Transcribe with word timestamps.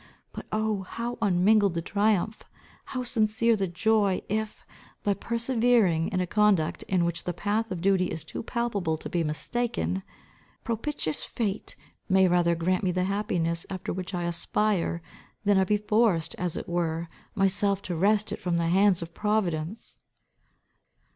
But 0.33 0.47
oh, 0.51 0.81
how 0.81 1.19
unmingled 1.21 1.75
the 1.75 1.81
triumph, 1.83 2.41
how 2.85 3.03
sincere 3.03 3.55
the 3.55 3.67
joy 3.67 4.23
if, 4.29 4.65
by 5.03 5.13
persevering 5.13 6.07
in 6.07 6.19
a 6.19 6.25
conduct, 6.25 6.81
in 6.87 7.05
which 7.05 7.25
the 7.25 7.35
path 7.35 7.69
of 7.69 7.81
duty 7.81 8.07
is 8.07 8.23
too 8.23 8.41
palpable 8.41 8.97
to 8.97 9.09
be 9.09 9.23
mistaken, 9.23 10.01
propitious 10.63 11.23
fate 11.23 11.75
may 12.09 12.27
rather 12.27 12.55
grant 12.55 12.83
me 12.83 12.89
the 12.91 13.03
happiness 13.03 13.63
after 13.69 13.93
which 13.93 14.15
I 14.15 14.23
aspire, 14.23 15.03
than 15.45 15.59
I 15.59 15.65
be 15.65 15.77
forced, 15.77 16.33
as 16.39 16.57
it 16.57 16.67
were, 16.67 17.07
myself 17.35 17.83
to 17.83 17.95
wrest 17.95 18.31
it 18.31 18.41
from 18.41 18.57
the 18.57 18.69
hands 18.69 19.03
of 19.03 19.13
providence!" 19.13 19.97